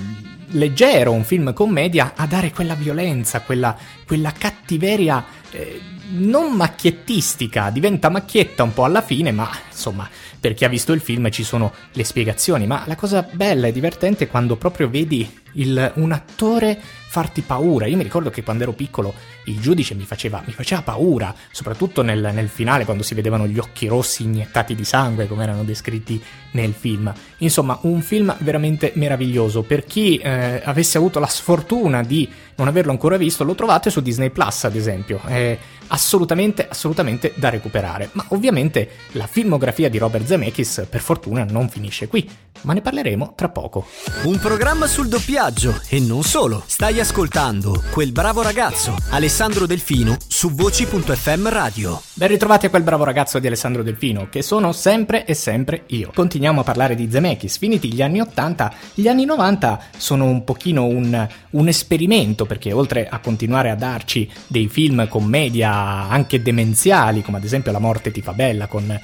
leggero, 0.52 1.12
un 1.12 1.24
film 1.24 1.52
commedia, 1.52 2.14
a 2.16 2.26
dare 2.26 2.50
quella 2.50 2.74
violenza, 2.74 3.42
quella, 3.42 3.76
quella 4.06 4.32
cattiveria 4.32 5.24
eh, 5.50 5.80
non 6.10 6.52
macchiettistica, 6.54 7.70
diventa 7.70 8.08
macchietta 8.08 8.62
un 8.62 8.72
po' 8.72 8.84
alla 8.84 9.02
fine, 9.02 9.32
ma 9.32 9.48
insomma, 9.68 10.08
per 10.38 10.54
chi 10.54 10.64
ha 10.64 10.68
visto 10.68 10.92
il 10.92 11.00
film 11.00 11.30
ci 11.30 11.44
sono 11.44 11.72
le 11.92 12.04
spiegazioni, 12.04 12.66
ma 12.66 12.84
la 12.86 12.96
cosa 12.96 13.26
bella 13.30 13.66
e 13.66 13.72
divertente 13.72 14.24
è 14.24 14.28
quando 14.28 14.56
proprio 14.56 14.88
vedi 14.88 15.38
il, 15.54 15.92
un 15.96 16.12
attore 16.12 16.80
farti 17.10 17.42
paura. 17.42 17.86
Io 17.86 17.96
mi 17.96 18.02
ricordo 18.02 18.30
che 18.30 18.42
quando 18.42 18.62
ero 18.62 18.72
piccolo 18.72 19.12
il 19.44 19.60
giudice 19.60 19.94
mi 19.94 20.04
faceva, 20.04 20.42
mi 20.46 20.52
faceva 20.52 20.82
paura, 20.82 21.34
soprattutto 21.50 22.02
nel, 22.02 22.30
nel, 22.32 22.48
finale 22.48 22.84
quando 22.84 23.02
si 23.02 23.14
vedevano 23.14 23.46
gli 23.46 23.58
occhi 23.58 23.88
rossi 23.88 24.22
iniettati 24.22 24.74
di 24.74 24.84
sangue 24.84 25.26
come 25.26 25.42
erano 25.42 25.64
descritti 25.64 26.22
nel 26.52 26.72
film. 26.72 27.12
Insomma, 27.38 27.78
un 27.82 28.00
film 28.00 28.34
veramente 28.38 28.92
meraviglioso. 28.94 29.62
Per 29.62 29.84
chi 29.84 30.18
eh, 30.18 30.62
avesse 30.64 30.98
avuto 30.98 31.18
la 31.18 31.26
sfortuna 31.26 32.02
di 32.02 32.28
non 32.54 32.68
averlo 32.68 32.92
ancora 32.92 33.16
visto, 33.16 33.42
lo 33.42 33.54
trovate 33.54 33.90
su 33.90 34.00
Disney 34.00 34.30
Plus, 34.30 34.64
ad 34.64 34.76
esempio. 34.76 35.20
È 35.24 35.58
assolutamente, 35.90 36.66
assolutamente 36.68 37.32
da 37.36 37.48
recuperare. 37.48 38.10
Ma 38.12 38.24
ovviamente 38.28 38.90
la 39.12 39.26
filmografia 39.26 39.88
di 39.88 39.98
Robert 39.98 40.26
Zemeckis, 40.26 40.86
per 40.88 41.00
fortuna, 41.00 41.44
non 41.44 41.68
finisce 41.68 42.08
qui. 42.08 42.28
Ma 42.62 42.74
ne 42.74 42.82
parleremo 42.82 43.32
tra 43.36 43.48
poco. 43.48 43.86
Un 44.24 44.38
programma 44.38 44.86
sul 44.86 45.08
doppiaggio 45.08 45.80
e 45.88 45.98
non 45.98 46.22
solo. 46.22 46.62
Stai 46.66 47.00
ascoltando 47.00 47.82
Quel 47.90 48.12
bravo 48.12 48.42
ragazzo, 48.42 48.96
Alessandro 49.10 49.66
Delfino, 49.66 50.16
su 50.26 50.50
voci.fm 50.50 51.48
radio. 51.48 52.00
Ben 52.12 52.28
ritrovati 52.28 52.66
a 52.66 52.70
quel 52.70 52.82
bravo 52.82 53.04
ragazzo 53.04 53.38
di 53.38 53.46
Alessandro 53.46 53.82
Delfino, 53.82 54.28
che 54.28 54.42
sono 54.42 54.72
sempre 54.72 55.24
e 55.24 55.34
sempre 55.34 55.84
io. 55.86 56.10
Continuiamo 56.14 56.60
a 56.60 56.64
parlare 56.64 56.94
di 56.94 57.10
Zemeckis. 57.10 57.56
Finiti 57.56 57.92
gli 57.92 58.02
anni 58.02 58.20
80, 58.20 58.74
gli 58.94 59.08
anni 59.08 59.24
90 59.24 59.84
sono 59.96 60.26
un 60.26 60.44
pochino 60.44 60.84
un, 60.84 61.28
un 61.50 61.68
esperimento, 61.68 62.44
perché 62.44 62.72
oltre 62.72 63.08
a 63.08 63.20
continuare 63.20 63.70
a 63.70 63.74
darci 63.74 64.30
dei 64.46 64.68
film 64.68 65.08
commedia 65.08 65.79
anche 66.08 66.42
demenziali, 66.42 67.22
come 67.22 67.38
ad 67.38 67.44
esempio 67.44 67.72
La 67.72 67.78
morte 67.78 68.10
ti 68.10 68.22
fa 68.22 68.32
bella, 68.32 68.66
con 68.66 68.90
eh, 68.90 69.00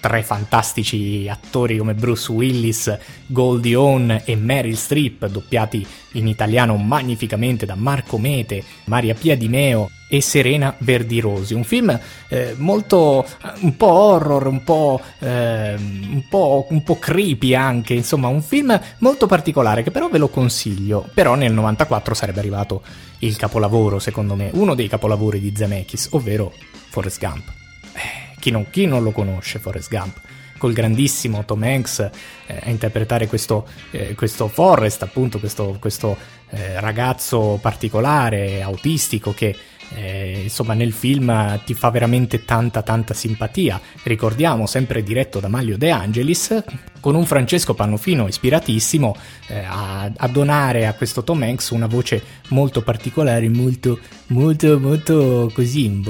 tre 0.00 0.22
fantastici 0.22 1.28
attori 1.28 1.78
come 1.78 1.94
Bruce 1.94 2.30
Willis, 2.32 2.98
Goldie 3.26 3.74
Hawn 3.74 4.22
e 4.24 4.36
Meryl 4.36 4.76
Streep, 4.76 5.26
doppiati 5.26 5.86
in 6.16 6.26
italiano 6.26 6.76
magnificamente 6.76 7.66
da 7.66 7.74
Marco 7.74 8.18
Mete, 8.18 8.62
Maria 8.84 9.14
Pia 9.14 9.36
Di 9.36 9.48
Meo 9.48 9.90
e 10.08 10.20
Serena 10.20 10.74
Verdirosi. 10.78 11.54
Un 11.54 11.64
film 11.64 11.98
eh, 12.28 12.54
molto 12.56 13.26
un 13.60 13.76
po' 13.76 13.90
horror, 13.90 14.46
un 14.46 14.62
po', 14.62 15.00
eh, 15.18 15.74
un 15.76 16.24
po', 16.28 16.66
un 16.70 16.82
po' 16.82 16.98
creepy 16.98 17.54
anche, 17.54 17.94
insomma, 17.94 18.28
un 18.28 18.42
film 18.42 18.78
molto 18.98 19.26
particolare 19.26 19.82
che 19.82 19.90
però 19.90 20.08
ve 20.08 20.18
lo 20.18 20.28
consiglio. 20.28 21.08
Però 21.12 21.34
nel 21.34 21.52
94 21.52 22.14
sarebbe 22.14 22.40
arrivato 22.40 22.82
il 23.20 23.36
capolavoro, 23.36 23.98
secondo 23.98 24.34
me, 24.34 24.50
uno 24.54 24.74
dei 24.74 24.88
capolavori 24.88 25.40
di 25.40 25.52
Zemeckis, 25.54 26.08
ovvero 26.12 26.52
Forrest 26.90 27.18
Gump. 27.20 27.52
Eh, 27.94 28.36
chi, 28.38 28.50
non, 28.50 28.68
chi 28.70 28.86
non 28.86 29.02
lo 29.02 29.10
conosce 29.10 29.58
Forrest 29.58 29.90
Gump? 29.90 30.20
Col 30.58 30.72
grandissimo 30.72 31.44
Tom 31.44 31.62
Hanks 31.62 32.10
eh, 32.46 32.60
a 32.62 32.70
interpretare 32.70 33.26
questo, 33.26 33.66
eh, 33.90 34.14
questo, 34.14 34.48
Forrest, 34.48 35.02
appunto 35.02 35.38
questo, 35.38 35.76
questo 35.80 36.16
eh, 36.50 36.80
ragazzo 36.80 37.58
particolare, 37.60 38.62
autistico 38.62 39.32
che 39.32 39.56
eh, 39.94 40.40
insomma 40.42 40.74
nel 40.74 40.92
film 40.92 41.60
ti 41.64 41.74
fa 41.74 41.90
veramente 41.90 42.44
tanta 42.44 42.82
tanta 42.82 43.14
simpatia. 43.14 43.80
Ricordiamo, 44.02 44.66
sempre 44.66 45.02
diretto 45.02 45.40
da 45.40 45.48
Maglio 45.48 45.76
De 45.76 45.90
Angelis, 45.90 46.62
con 47.06 47.14
un 47.14 47.24
Francesco 47.24 47.72
Pannofino 47.72 48.26
ispiratissimo 48.26 49.16
eh, 49.46 49.60
a, 49.60 50.10
a, 50.12 50.26
donare 50.26 50.88
a 50.88 50.94
questo 50.94 51.22
Tom 51.22 51.40
Hanks 51.40 51.70
una 51.70 51.86
voce 51.86 52.20
molto 52.48 52.82
particolare, 52.82 53.48
molto 53.48 54.00
molto 54.30 54.80
molto 54.80 55.48
così, 55.54 56.02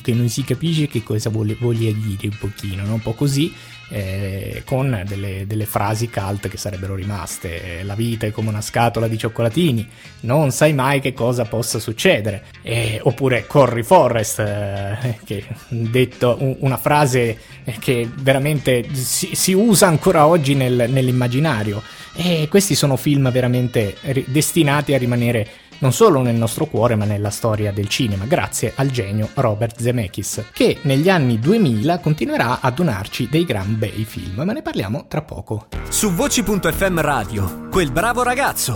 che 0.00 0.14
non 0.14 0.30
si 0.30 0.42
capisce 0.42 0.86
che 0.86 1.02
cosa 1.02 1.28
voglia 1.28 1.92
dire 1.92 2.28
un 2.28 2.36
pochino, 2.38 2.82
no? 2.82 2.94
un 2.94 3.02
po' 3.02 3.12
così 3.12 3.52
eh, 3.92 4.62
con 4.64 5.02
delle, 5.06 5.46
delle, 5.46 5.66
frasi 5.66 6.08
cult 6.08 6.48
che 6.48 6.56
sarebbero 6.56 6.94
rimaste. 6.94 7.82
La 7.82 7.94
vita 7.94 8.26
è 8.26 8.30
come 8.30 8.48
una 8.48 8.62
scatola 8.62 9.06
di 9.06 9.18
cioccolatini, 9.18 9.86
non 10.20 10.50
sai 10.50 10.72
mai 10.72 11.00
che 11.00 11.12
cosa 11.12 11.44
possa 11.44 11.78
succedere. 11.78 12.44
Eh, 12.62 12.98
oppure 13.02 13.46
Corri 13.46 13.82
Forrest, 13.82 14.38
eh, 14.38 15.18
che 15.24 15.44
detto 15.68 16.38
una 16.60 16.78
frase 16.78 17.38
che 17.78 18.08
veramente 18.14 18.94
si, 18.94 19.34
si 19.34 19.52
usa 19.52 19.86
ancora 19.88 20.21
oggi 20.26 20.54
nel, 20.54 20.86
nell'immaginario. 20.88 21.82
E 22.14 22.46
questi 22.50 22.74
sono 22.74 22.96
film 22.96 23.30
veramente 23.30 23.96
destinati 24.26 24.94
a 24.94 24.98
rimanere 24.98 25.48
non 25.82 25.92
solo 25.92 26.22
nel 26.22 26.36
nostro 26.36 26.66
cuore 26.66 26.94
ma 26.94 27.04
nella 27.04 27.30
storia 27.30 27.72
del 27.72 27.88
cinema, 27.88 28.24
grazie 28.24 28.72
al 28.76 28.90
genio 28.90 29.28
Robert 29.34 29.80
Zemeckis, 29.80 30.44
che 30.52 30.78
negli 30.82 31.08
anni 31.08 31.38
2000 31.38 31.98
continuerà 31.98 32.60
a 32.60 32.70
donarci 32.70 33.28
dei 33.28 33.44
gran 33.44 33.78
bei 33.78 34.04
film, 34.04 34.42
ma 34.44 34.52
ne 34.52 34.62
parliamo 34.62 35.06
tra 35.08 35.22
poco. 35.22 35.66
Su 35.88 36.12
voci.fm 36.12 37.00
radio, 37.00 37.68
quel 37.68 37.90
bravo 37.90 38.22
ragazzo 38.22 38.74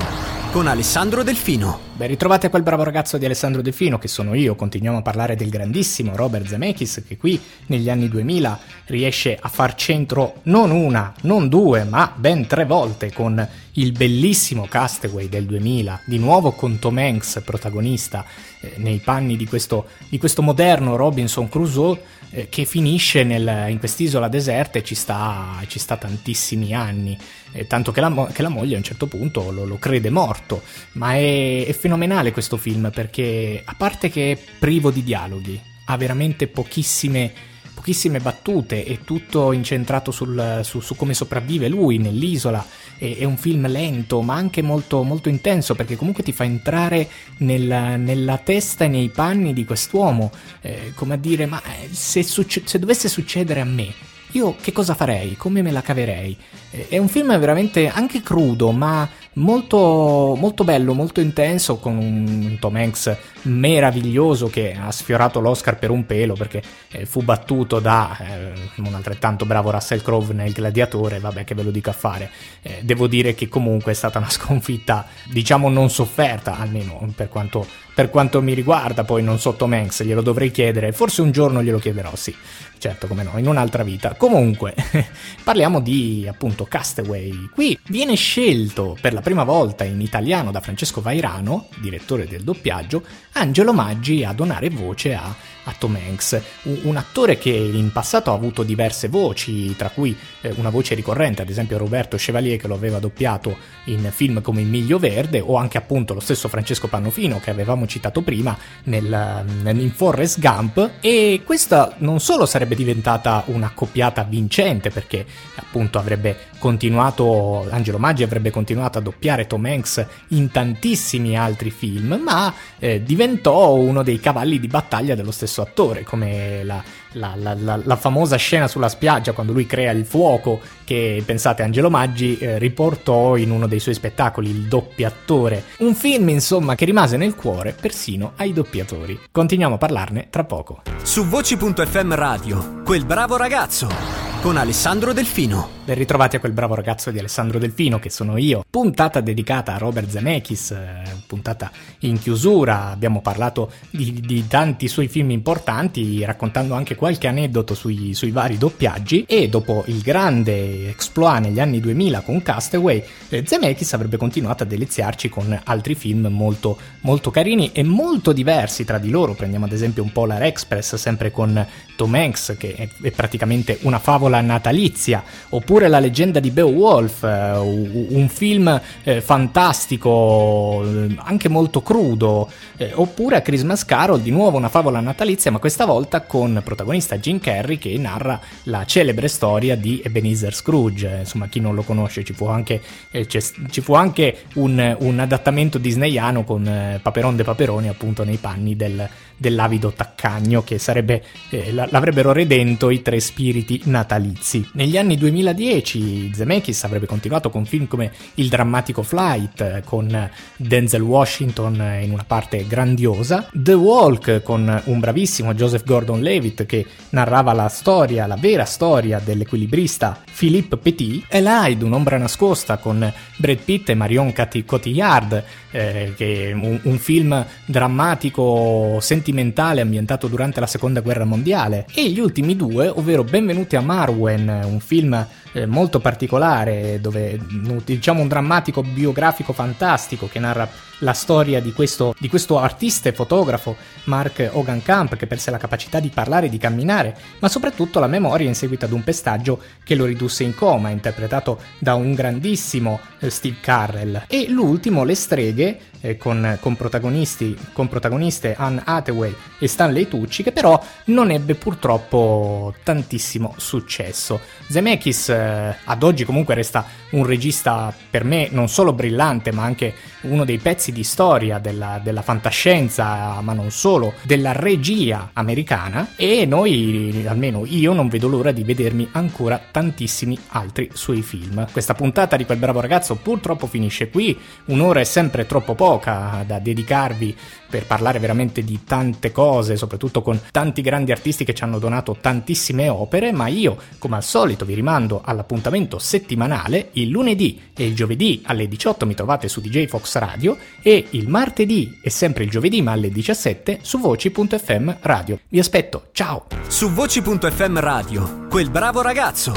con 0.50 0.66
Alessandro 0.66 1.22
Delfino. 1.22 1.94
Ben 1.96 2.08
ritrovati 2.08 2.44
a 2.44 2.50
quel 2.50 2.62
bravo 2.62 2.82
ragazzo 2.82 3.16
di 3.16 3.24
Alessandro 3.24 3.62
Delfino 3.62 3.96
che 3.96 4.06
sono 4.06 4.34
io, 4.34 4.54
continuiamo 4.54 4.98
a 4.98 5.02
parlare 5.02 5.34
del 5.34 5.48
grandissimo 5.48 6.14
Robert 6.14 6.46
Zemeckis 6.46 7.04
che 7.08 7.16
qui 7.16 7.40
negli 7.68 7.88
anni 7.88 8.10
2000 8.10 8.60
riesce 8.88 9.34
a 9.40 9.48
far 9.48 9.74
centro 9.76 10.40
non 10.42 10.72
una, 10.72 11.14
non 11.22 11.48
due, 11.48 11.84
ma 11.84 12.12
ben 12.14 12.46
tre 12.46 12.66
volte 12.66 13.10
con 13.14 13.48
il 13.78 13.92
bellissimo 13.92 14.66
Castaway 14.66 15.30
del 15.30 15.46
2000, 15.46 16.02
di 16.04 16.18
nuovo 16.18 16.52
con 16.52 16.78
Tom 16.78 16.98
Hanks 16.98 17.40
protagonista 17.42 18.26
eh, 18.60 18.74
nei 18.76 18.98
panni 18.98 19.36
di 19.36 19.46
questo, 19.46 19.86
di 20.10 20.18
questo 20.18 20.42
moderno 20.42 20.96
Robinson 20.96 21.48
Crusoe 21.48 21.98
eh, 22.30 22.48
che 22.48 22.64
finisce 22.64 23.22
nel, 23.22 23.66
in 23.68 23.78
quest'isola 23.78 24.28
deserta 24.28 24.78
e 24.78 24.84
ci 24.84 24.94
sta, 24.94 25.62
ci 25.66 25.78
sta 25.78 25.96
tantissimi 25.96 26.74
anni, 26.74 27.16
eh, 27.52 27.66
tanto 27.66 27.92
che 27.92 28.00
la, 28.00 28.28
che 28.32 28.42
la, 28.42 28.48
moglie 28.48 28.74
a 28.74 28.78
un 28.78 28.84
certo 28.84 29.06
punto 29.06 29.50
lo, 29.50 29.64
lo 29.64 29.78
crede 29.78 30.10
morto, 30.10 30.62
ma 30.92 31.14
è, 31.14 31.66
è 31.66 31.72
fenomenale 31.86 32.32
questo 32.32 32.56
film 32.56 32.90
perché 32.92 33.62
a 33.64 33.74
parte 33.78 34.10
che 34.10 34.32
è 34.32 34.38
privo 34.58 34.90
di 34.90 35.04
dialoghi, 35.04 35.60
ha 35.84 35.96
veramente 35.96 36.48
pochissime 36.48 37.54
pochissime 37.76 38.20
battute 38.20 38.86
e 38.86 39.04
tutto 39.04 39.52
incentrato 39.52 40.10
sul, 40.10 40.60
su, 40.64 40.80
su, 40.80 40.96
come 40.96 41.12
sopravvive 41.12 41.68
lui 41.68 41.98
nell'isola. 41.98 42.64
È, 42.96 43.18
è, 43.18 43.24
un 43.24 43.36
film 43.36 43.68
lento 43.68 44.22
ma 44.22 44.34
anche 44.34 44.62
molto, 44.62 45.02
molto 45.02 45.28
intenso 45.28 45.74
perché 45.74 45.94
comunque 45.94 46.24
ti 46.24 46.32
fa 46.32 46.44
entrare 46.44 47.06
nella, 47.38 47.96
nella 47.96 48.38
testa 48.38 48.86
e 48.86 48.88
nei 48.88 49.10
panni 49.10 49.52
di 49.52 49.64
quest'uomo. 49.64 50.32
Eh, 50.62 50.92
come 50.94 51.14
a 51.14 51.18
dire, 51.18 51.46
ma 51.46 51.62
eh, 51.62 51.88
se, 51.92 52.22
succe- 52.24 52.62
se 52.64 52.78
dovesse 52.78 53.08
succedere 53.08 53.60
a 53.60 53.64
me, 53.64 53.92
io 54.32 54.56
che 54.60 54.72
cosa 54.72 54.94
farei? 54.94 55.36
Come 55.36 55.62
me 55.62 55.70
la 55.70 55.82
caverei? 55.82 56.36
Eh, 56.70 56.88
è 56.88 56.98
un 56.98 57.08
film 57.08 57.38
veramente 57.38 57.88
anche 57.88 58.22
crudo, 58.22 58.72
ma 58.72 59.08
molto, 59.36 60.34
molto 60.38 60.64
bello, 60.64 60.94
molto 60.94 61.20
intenso, 61.20 61.76
con 61.78 61.96
un 61.96 62.56
Tom 62.58 62.76
Hanks 62.76 63.16
meraviglioso 63.42 64.48
che 64.48 64.74
ha 64.74 64.90
sfiorato 64.90 65.40
l'Oscar 65.40 65.78
per 65.78 65.90
un 65.90 66.06
pelo 66.06 66.34
perché 66.34 66.62
eh, 66.90 67.06
fu 67.06 67.22
battuto 67.22 67.78
da 67.80 68.16
eh, 68.18 68.52
un 68.76 68.94
altrettanto 68.94 69.44
bravo 69.44 69.70
Russell 69.70 70.02
Crowe 70.02 70.32
nel 70.32 70.52
Gladiatore, 70.52 71.18
vabbè 71.18 71.44
che 71.44 71.54
ve 71.54 71.62
lo 71.62 71.70
dico 71.70 71.90
a 71.90 71.94
fare. 71.94 72.30
Eh, 72.62 72.80
devo 72.82 73.06
dire 73.06 73.34
che 73.34 73.48
comunque 73.48 73.92
è 73.92 73.94
stata 73.94 74.18
una 74.18 74.30
sconfitta, 74.30 75.06
diciamo 75.30 75.68
non 75.68 75.90
sofferta, 75.90 76.58
almeno 76.58 77.06
per 77.14 77.28
quanto, 77.28 77.66
per 77.96 78.10
quanto 78.10 78.42
mi 78.42 78.52
riguarda, 78.52 79.04
poi 79.04 79.22
non 79.22 79.38
so 79.40 79.54
Tom 79.54 79.72
Hanks, 79.72 80.02
glielo 80.02 80.20
dovrei 80.20 80.50
chiedere, 80.50 80.92
forse 80.92 81.22
un 81.22 81.30
giorno 81.30 81.62
glielo 81.62 81.78
chiederò, 81.78 82.14
sì, 82.14 82.36
certo 82.76 83.06
come 83.06 83.22
no, 83.22 83.38
in 83.38 83.48
un'altra 83.48 83.82
vita. 83.84 84.16
Comunque, 84.16 84.74
parliamo 85.42 85.80
di 85.80 86.26
appunto 86.28 86.66
Castaway. 86.66 87.48
Qui 87.54 87.78
viene 87.88 88.14
scelto 88.14 88.98
per 89.00 89.14
la 89.14 89.22
prima 89.22 89.44
volta 89.44 89.84
in 89.84 90.02
italiano 90.02 90.50
da 90.50 90.60
Francesco 90.60 91.00
Vairano, 91.00 91.68
direttore 91.80 92.26
del 92.26 92.42
doppiaggio, 92.42 93.02
Angelo 93.32 93.72
Maggi 93.72 94.24
a 94.24 94.34
donare 94.34 94.68
voce 94.68 95.14
a 95.14 95.34
a 95.66 95.74
Tom 95.78 95.96
Hanks, 95.96 96.40
un, 96.82 96.96
attore 96.96 97.38
che 97.38 97.50
in 97.50 97.90
passato 97.92 98.30
ha 98.30 98.34
avuto 98.34 98.62
diverse 98.62 99.08
voci, 99.08 99.74
tra 99.76 99.90
cui 99.90 100.16
eh, 100.40 100.52
una 100.56 100.70
voce 100.70 100.94
ricorrente, 100.94 101.42
ad 101.42 101.48
esempio 101.48 101.76
Roberto 101.76 102.16
Chevalier 102.16 102.58
che 102.58 102.68
lo 102.68 102.74
aveva 102.74 102.98
doppiato 102.98 103.56
in 103.84 104.08
film 104.12 104.40
come 104.42 104.60
Il 104.62 104.68
Miglio 104.68 104.98
Verde 104.98 105.40
o 105.40 105.56
anche 105.56 105.78
appunto 105.78 106.14
lo 106.14 106.20
stesso 106.20 106.48
Francesco 106.48 106.86
Pannofino 106.88 107.40
che 107.40 107.50
avevamo 107.50 107.86
citato 107.86 108.22
prima 108.22 108.56
nel, 108.84 109.44
in 109.64 109.92
Forrest 109.92 110.38
Gump. 110.40 110.90
E 111.00 111.42
questa 111.44 111.94
non 111.98 112.20
solo 112.20 112.46
sarebbe 112.46 112.74
diventata 112.74 113.42
un'accoppiata 113.46 114.22
vincente 114.22 114.90
perché 114.90 115.26
appunto 115.56 115.98
avrebbe 115.98 116.36
continuato, 116.58 117.66
Angelo 117.70 117.98
Maggi 117.98 118.22
avrebbe 118.22 118.50
continuato 118.50 118.98
a 118.98 119.00
doppiare 119.00 119.46
Tom 119.46 119.64
Hanks 119.64 120.06
in 120.28 120.50
tantissimi 120.50 121.36
altri 121.36 121.70
film, 121.70 122.20
ma 122.22 122.52
eh, 122.78 123.02
diventò 123.02 123.74
uno 123.74 124.02
dei 124.02 124.20
cavalli 124.20 124.58
di 124.58 124.66
battaglia 124.66 125.14
dello 125.14 125.30
stesso 125.30 125.55
attore, 125.62 126.02
come 126.02 126.62
la, 126.64 126.82
la, 127.12 127.34
la, 127.36 127.80
la, 127.82 127.96
famosa 127.96 128.36
scena 128.36 128.68
sulla 128.68 128.88
spiaggia 128.88 129.32
quando 129.32 129.52
lui 129.52 129.66
crea 129.66 129.90
il 129.92 130.04
fuoco 130.04 130.60
che, 130.84 131.22
pensate, 131.24 131.62
Angelo 131.62 131.90
Maggi 131.90 132.38
eh, 132.38 132.58
riportò 132.58 133.36
in 133.36 133.50
uno 133.50 133.66
dei 133.66 133.80
suoi 133.80 133.94
spettacoli, 133.94 134.50
il 134.50 134.66
doppiatore. 134.68 135.64
Un 135.78 135.94
film, 135.94 136.28
insomma, 136.28 136.74
che 136.74 136.84
rimase 136.84 137.16
nel 137.16 137.34
cuore 137.34 137.74
persino 137.78 138.32
ai 138.36 138.52
doppiatori. 138.52 139.18
Continuiamo 139.30 139.74
a 139.74 139.78
parlarne 139.78 140.28
tra 140.30 140.44
poco. 140.44 140.82
Su 141.02 141.24
voci.fm 141.24 142.14
radio, 142.14 142.82
quel 142.84 143.04
bravo 143.04 143.36
ragazzo 143.36 144.25
con 144.46 144.58
Alessandro 144.58 145.12
Delfino. 145.12 145.74
Ben 145.86 145.96
ritrovati 145.96 146.36
a 146.36 146.40
quel 146.40 146.52
bravo 146.52 146.76
ragazzo 146.76 147.10
di 147.10 147.18
Alessandro 147.18 147.58
Delfino 147.58 147.98
che 147.98 148.10
sono 148.10 148.36
io. 148.36 148.64
Puntata 148.68 149.20
dedicata 149.20 149.74
a 149.74 149.78
Robert 149.78 150.08
Zemeckis, 150.08 150.70
eh, 150.70 151.02
puntata 151.26 151.70
in 152.00 152.18
chiusura. 152.18 152.90
Abbiamo 152.90 153.20
parlato 153.20 153.72
di, 153.90 154.20
di, 154.20 154.46
tanti 154.46 154.86
suoi 154.86 155.08
film 155.08 155.30
importanti, 155.30 156.24
raccontando 156.24 156.74
anche 156.74 156.94
qualche 156.94 157.26
aneddoto 157.26 157.74
sui, 157.74 158.14
sui, 158.14 158.30
vari 158.30 158.56
doppiaggi. 158.56 159.24
E 159.26 159.48
dopo 159.48 159.82
il 159.86 160.00
grande 160.00 160.90
exploit 160.90 161.40
negli 161.40 161.58
anni 161.58 161.80
2000 161.80 162.20
con 162.20 162.42
Castaway, 162.42 163.02
eh, 163.28 163.42
Zemeckis 163.44 163.94
avrebbe 163.94 164.16
continuato 164.16 164.62
a 164.62 164.66
deliziarci 164.66 165.28
con 165.28 165.60
altri 165.64 165.96
film 165.96 166.26
molto, 166.30 166.78
molto 167.00 167.32
carini 167.32 167.70
e 167.72 167.82
molto 167.82 168.32
diversi 168.32 168.84
tra 168.84 168.98
di 168.98 169.10
loro. 169.10 169.34
Prendiamo 169.34 169.64
ad 169.64 169.72
esempio 169.72 170.04
un 170.04 170.12
Polar 170.12 170.42
Express, 170.44 170.94
sempre 170.94 171.32
con 171.32 171.66
Tom 171.96 172.14
Hanks, 172.14 172.54
che 172.58 172.74
è, 172.74 172.88
è 173.02 173.10
praticamente 173.10 173.78
una 173.82 173.98
favola 173.98 174.34
natalizia, 174.40 175.22
oppure 175.50 175.76
oppure 175.76 175.88
La 175.88 175.98
leggenda 175.98 176.40
di 176.40 176.50
Beowulf, 176.50 177.22
eh, 177.24 177.56
un 177.58 178.28
film 178.28 178.80
eh, 179.02 179.20
fantastico, 179.20 180.82
eh, 180.84 181.14
anche 181.18 181.48
molto 181.48 181.82
crudo, 181.82 182.48
oppure 182.94 183.36
a 183.36 183.40
Christmas 183.40 183.84
Carol, 183.84 184.20
di 184.20 184.30
nuovo 184.30 184.56
una 184.56 184.68
favola 184.68 185.00
natalizia, 185.00 185.50
ma 185.50 185.58
questa 185.58 185.84
volta 185.84 186.22
con 186.22 186.60
protagonista 186.64 187.18
Jim 187.18 187.38
Carrey 187.40 187.78
che 187.78 187.96
narra 187.98 188.40
la 188.64 188.84
celebre 188.84 189.28
storia 189.28 189.76
di 189.76 190.00
Ebenezer 190.04 190.54
Scrooge. 190.54 191.16
Insomma, 191.20 191.48
chi 191.48 191.60
non 191.60 191.74
lo 191.74 191.82
conosce, 191.82 192.24
ci 192.24 192.32
fu 192.32 192.46
anche, 192.46 192.80
ci 193.28 193.80
fu 193.80 193.94
anche 193.94 194.44
un, 194.54 194.96
un, 195.00 195.18
adattamento 195.18 195.78
disneyano 195.78 196.44
con 196.44 196.98
Paperon 197.02 197.36
de 197.36 197.44
Paperoni, 197.44 197.88
appunto, 197.88 198.24
nei 198.24 198.36
panni 198.36 198.76
del, 198.76 199.08
dell'avido 199.36 199.92
taccagno 199.92 200.62
che 200.62 200.78
sarebbe, 200.78 201.22
eh, 201.50 201.72
l'avrebbero 201.72 202.32
redento 202.32 202.90
i 202.90 203.02
tre 203.02 203.20
spiriti 203.20 203.82
natalizi. 203.84 204.68
Negli 204.72 204.96
anni 204.96 205.16
2010 205.16 206.32
Zemeckis 206.34 206.84
avrebbe 206.84 207.06
continuato 207.06 207.50
con 207.50 207.66
film 207.66 207.86
come 207.86 208.12
il 208.34 208.48
drammatico 208.48 209.02
Flight 209.02 209.82
con 209.84 210.30
Denzel 210.56 211.02
Washington 211.02 211.98
in 212.02 212.12
una 212.12 212.24
parte 212.26 212.66
grandiosa, 212.66 213.48
The 213.52 213.74
Walk 213.74 214.42
con 214.42 214.82
un 214.84 215.00
bravissimo 215.00 215.54
Joseph 215.54 215.84
Gordon-Levitt 215.84 216.66
che 216.66 216.86
narrava 217.10 217.52
la 217.52 217.68
storia, 217.68 218.26
la 218.26 218.36
vera 218.36 218.64
storia 218.64 219.20
dell'equilibrista 219.22 220.22
Philippe 220.36 220.76
Petit, 220.76 221.24
Elide, 221.28 221.84
un'ombra 221.84 222.18
nascosta 222.18 222.78
con 222.78 223.12
Brad 223.36 223.58
Pitt 223.58 223.90
e 223.90 223.94
Marion 223.94 224.32
Cotillard, 224.64 225.44
eh, 225.76 226.14
che 226.16 226.52
un, 226.54 226.80
un 226.82 226.98
film 226.98 227.44
drammatico 227.66 228.98
sentimentale 229.00 229.82
ambientato 229.82 230.26
durante 230.26 230.58
la 230.58 230.66
seconda 230.66 231.00
guerra 231.00 231.24
mondiale, 231.24 231.86
e 231.94 232.08
gli 232.08 232.18
ultimi 232.18 232.56
due, 232.56 232.88
ovvero 232.88 233.24
Benvenuti 233.24 233.76
a 233.76 233.82
Marwen, 233.82 234.48
un 234.64 234.80
film 234.80 235.26
eh, 235.56 235.64
molto 235.64 236.00
particolare, 236.00 237.00
dove 237.00 237.40
diciamo 237.82 238.20
un 238.20 238.28
drammatico 238.28 238.82
biografico 238.82 239.54
fantastico 239.54 240.28
che 240.28 240.38
narra 240.38 240.68
la 240.98 241.14
storia 241.14 241.60
di 241.60 241.72
questo, 241.72 242.14
di 242.18 242.28
questo 242.28 242.58
artista 242.58 243.08
e 243.08 243.12
fotografo 243.12 243.76
Mark 244.04 244.50
Hogan 244.52 244.82
Camp 244.82 245.16
che 245.16 245.26
perse 245.26 245.50
la 245.50 245.58
capacità 245.58 245.98
di 245.98 246.08
parlare 246.08 246.46
e 246.46 246.48
di 246.48 246.58
camminare, 246.58 247.16
ma 247.38 247.48
soprattutto 247.48 248.00
la 248.00 248.06
memoria 248.06 248.46
in 248.46 248.54
seguito 248.54 248.84
ad 248.84 248.92
un 248.92 249.02
pestaggio 249.02 249.60
che 249.82 249.94
lo 249.94 250.04
ridusse 250.04 250.44
in 250.44 250.54
coma, 250.54 250.90
interpretato 250.90 251.60
da 251.78 251.94
un 251.94 252.12
grandissimo 252.12 253.00
eh, 253.18 253.30
Steve 253.30 253.56
Carrell. 253.60 254.24
E 254.28 254.48
l'ultimo, 254.48 255.04
Le 255.04 255.14
streghe, 255.14 255.78
eh, 256.00 256.16
con, 256.16 256.56
con, 256.60 256.76
protagonisti, 256.76 257.56
con 257.72 257.88
protagoniste 257.88 258.54
Anne 258.56 258.82
Hathaway 258.84 259.34
e 259.58 259.66
Stanley 259.66 260.08
Tucci, 260.08 260.42
che 260.42 260.52
però 260.52 260.80
non 261.06 261.30
ebbe 261.30 261.54
purtroppo 261.54 262.74
tantissimo 262.82 263.54
successo. 263.56 264.40
Zemeckis 264.68 265.28
eh, 265.46 265.76
ad 265.84 266.02
oggi 266.02 266.24
comunque 266.24 266.54
resta 266.54 266.84
un 267.10 267.24
regista 267.24 267.94
per 268.10 268.24
me 268.24 268.48
non 268.50 268.68
solo 268.68 268.92
brillante, 268.92 269.52
ma 269.52 269.62
anche 269.62 269.94
uno 270.22 270.44
dei 270.44 270.58
pezzi 270.58 270.92
di 270.92 271.04
storia 271.04 271.58
della, 271.58 272.00
della 272.02 272.22
fantascienza, 272.22 273.40
ma 273.40 273.52
non 273.52 273.70
solo, 273.70 274.14
della 274.22 274.52
regia 274.52 275.30
americana 275.32 276.08
e 276.16 276.44
noi, 276.46 277.24
almeno 277.26 277.64
io, 277.64 277.92
non 277.92 278.08
vedo 278.08 278.28
l'ora 278.28 278.50
di 278.50 278.64
vedermi 278.64 279.08
ancora 279.12 279.60
tantissimi 279.70 280.36
altri 280.48 280.90
suoi 280.92 281.22
film. 281.22 281.66
Questa 281.70 281.94
puntata 281.94 282.36
di 282.36 282.44
quel 282.44 282.58
bravo 282.58 282.80
ragazzo 282.80 283.14
purtroppo 283.16 283.66
finisce 283.66 284.10
qui, 284.10 284.36
un'ora 284.66 285.00
è 285.00 285.04
sempre 285.04 285.46
troppo 285.46 285.74
poca 285.74 286.44
da 286.46 286.58
dedicarvi 286.58 287.36
per 287.68 287.86
parlare 287.86 288.18
veramente 288.18 288.62
di 288.62 288.84
tante 288.84 289.32
cose, 289.32 289.76
soprattutto 289.76 290.22
con 290.22 290.40
tanti 290.50 290.82
grandi 290.82 291.12
artisti 291.12 291.44
che 291.44 291.54
ci 291.54 291.64
hanno 291.64 291.78
donato 291.78 292.16
tantissime 292.20 292.88
opere, 292.88 293.32
ma 293.32 293.48
io, 293.48 293.76
come 293.98 294.16
al 294.16 294.22
solito, 294.22 294.64
vi 294.64 294.74
rimando 294.74 295.20
all'appuntamento 295.26 295.98
settimanale, 295.98 296.88
il 296.92 297.08
lunedì 297.08 297.60
e 297.76 297.86
il 297.86 297.94
giovedì 297.94 298.42
alle 298.46 298.66
18 298.66 299.04
mi 299.06 299.14
trovate 299.14 299.48
su 299.48 299.60
DJ 299.60 299.86
Fox 299.86 300.16
Radio 300.16 300.56
e 300.82 301.06
il 301.10 301.28
martedì 301.28 301.98
e 302.02 302.10
sempre 302.10 302.44
il 302.44 302.50
giovedì 302.50 302.80
ma 302.82 302.92
alle 302.92 303.10
17 303.10 303.80
su 303.82 304.00
voci.fm 304.00 304.96
radio. 305.00 305.38
Vi 305.48 305.58
aspetto, 305.58 306.08
ciao! 306.12 306.46
Su 306.68 306.90
voci.fm 306.90 307.78
radio, 307.78 308.46
quel 308.48 308.70
bravo 308.70 309.02
ragazzo, 309.02 309.54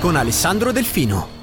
con 0.00 0.16
Alessandro 0.16 0.72
Delfino. 0.72 1.39